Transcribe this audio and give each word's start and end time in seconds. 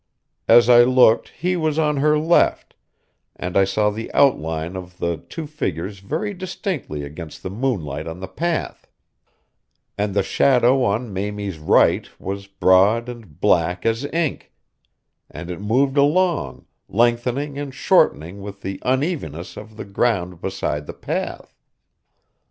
As 0.47 0.67
I 0.67 0.81
looked 0.81 1.29
he 1.29 1.55
was 1.55 1.77
on 1.77 1.97
her 1.97 2.17
left, 2.17 2.73
and 3.35 3.55
I 3.55 3.65
saw 3.65 3.91
the 3.91 4.11
outline 4.15 4.75
of 4.75 4.97
the 4.97 5.17
two 5.17 5.45
figures 5.45 5.99
very 5.99 6.33
distinctly 6.33 7.03
against 7.03 7.43
the 7.43 7.51
moonlight 7.51 8.07
on 8.07 8.19
the 8.19 8.27
path; 8.27 8.87
and 9.99 10.15
the 10.15 10.23
shadow 10.23 10.81
on 10.81 11.13
Mamie's 11.13 11.59
right 11.59 12.09
was 12.19 12.47
broad 12.47 13.09
and 13.09 13.39
black 13.39 13.85
as 13.85 14.03
ink, 14.05 14.51
and 15.29 15.51
it 15.51 15.61
moved 15.61 15.97
along, 15.97 16.65
lengthening 16.89 17.59
and 17.59 17.71
shortening 17.71 18.41
with 18.41 18.61
the 18.63 18.81
unevenness 18.81 19.55
of 19.55 19.77
the 19.77 19.85
ground 19.85 20.41
beside 20.41 20.87
the 20.87 20.93
path. 20.97 21.55